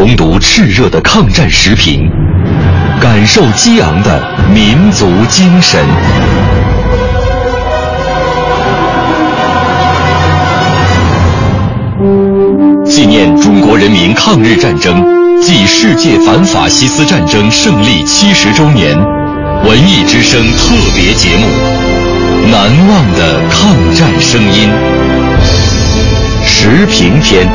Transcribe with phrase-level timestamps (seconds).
[0.00, 2.10] 重读炽热的抗战时评，
[2.98, 5.78] 感受激昂的民族精神。
[12.82, 15.04] 纪念中国人民抗日战争
[15.42, 18.96] 暨世界反法西斯战争胜利七十周年，
[19.66, 21.46] 文艺之声特别节目
[22.50, 24.70] 《难忘的抗战声音》
[26.46, 27.46] 时评篇。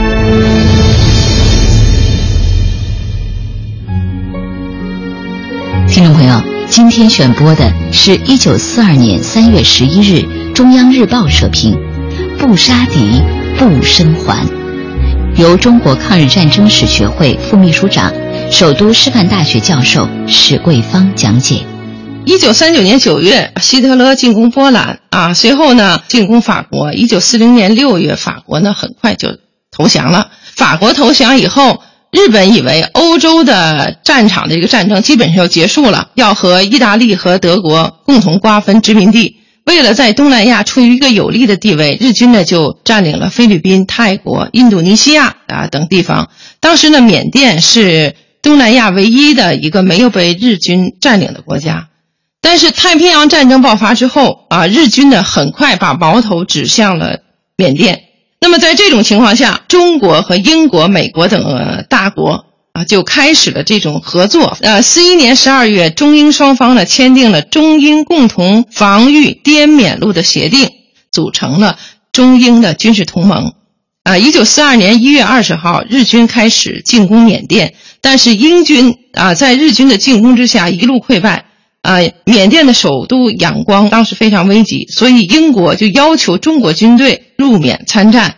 [5.96, 11.74] 听众朋友，今天选播的是一九四二年三月十一日中央日报社评
[12.38, 13.22] ：“不杀敌，
[13.58, 14.46] 不生还。”
[15.40, 18.12] 由中国抗日战争史学会副秘书长、
[18.52, 21.66] 首都师范大学教授史桂芳讲解。
[22.26, 26.92] 一九三九年九月，希特勒进攻波兰啊，随后呢进攻法国。
[26.92, 29.30] 一九四零年六月，法国呢很快就
[29.72, 30.28] 投降了。
[30.58, 31.82] 法国投降以后，
[32.12, 39.38] 日本以为欧洲的战场的一个战争基本上要结束了，要和意大利和德国共同瓜分殖民地。
[39.66, 46.30] 为了在东南亚处于一个有利的地位，日军呢就占领了菲律宾、泰国、印度尼西亚啊等地方。
[46.60, 51.90] 当时呢，缅甸是东南亚唯一的一个没有被日军占领的国家。
[52.42, 57.22] 但是太平洋战争爆发之后啊，日军呢很快把矛头指向了
[57.58, 58.04] 缅甸。
[58.46, 62.46] 那么在这种情况下，中国和英国、美国等大国。
[62.74, 64.56] 啊，就开始了这种合作。
[64.60, 70.70] 呃，四一年十二月，中英双方呢签订了中英共同防御滇缅路的协定，
[71.10, 71.80] 组成了
[72.12, 73.54] 中英的军事同盟。
[74.04, 81.46] 啊，一九四二年一月二十号，日军开始进攻缅甸，但是英军啊在日军的进攻之下一路溃败。
[81.86, 88.38] 啊，缅甸的首都仰光当时非常危急，所以英国就要求中国军队入缅参战。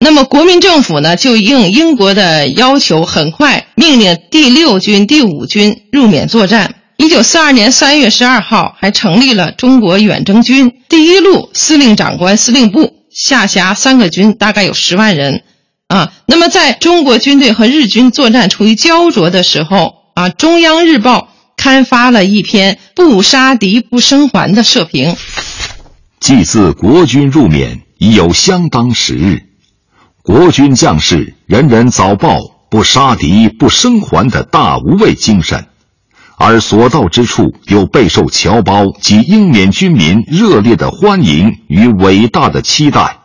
[0.00, 6.74] 那么，国民政府呢，就应英国的要求，很快命令第六军、第五军入缅作战。
[6.96, 15.42] 一九四二年三月十二号，还成立了中国远征军第一路司令长官司令部，下辖三个军，大概有十万人。
[15.88, 21.28] 啊，那么在中国军队和日军作战处于焦灼的时候，啊，中央日报
[21.60, 25.14] 刊发了一篇“不杀敌不生还”的社评。
[26.18, 29.42] 祭祀国军入缅已有相当时日。
[30.22, 32.38] 国军将士人人早报
[32.70, 35.66] 不杀敌不生还的大无畏精神，
[36.38, 43.18] 而所到之处又备受侨胞及英缅军民热烈的欢迎与伟大的期待，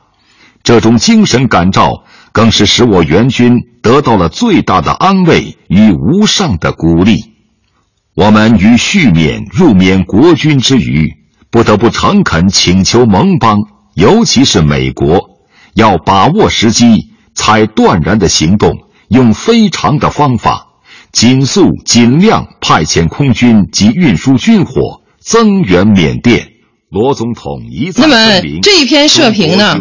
[0.61, 2.03] 这种精神感召
[2.33, 7.34] 更是使我援军得到了最大的安慰与无上的鼓励。
[8.15, 11.11] 我们于续缅入缅国军之余，
[11.51, 13.59] 不得不诚恳请求盟邦，
[13.93, 15.31] 尤其是美国。
[15.73, 18.77] 要把握时机，采断然的行动，
[19.09, 20.67] 用非常的方法，
[21.11, 26.47] 尽速尽量派遣空军及运输军火增援缅甸。
[26.89, 29.77] 罗总统一再那么这一篇社评呢，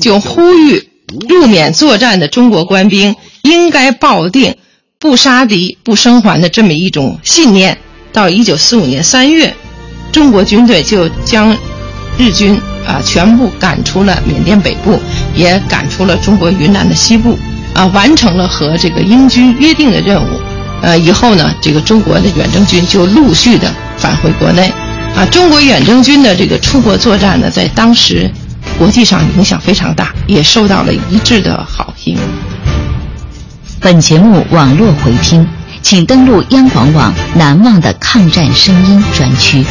[0.00, 0.88] 就呼吁
[1.28, 4.56] 入缅作战的中国官兵应该抱定
[5.04, 7.76] 不杀敌不生还的这么一种信念。
[8.10, 9.54] 到一九四五年三月，
[10.10, 11.54] 中国军队就将
[12.16, 12.58] 日军。
[12.86, 15.00] 啊，全部赶出了缅甸北部，
[15.34, 17.38] 也赶出了中国云南的西部，
[17.74, 20.40] 啊，完成了和这个英军约定的任务。
[20.82, 24.70] 呃，以后呢，这个中国的远征军就陆续的返回国内。
[25.14, 28.30] 啊，中国远征军的这个出国作战呢，在当时
[28.78, 32.18] 国际上影响非常大，也受到了一致的好评。
[33.84, 35.46] 本节目网络回听，
[35.82, 39.62] 请登录央广网“难忘的抗战声音”专区。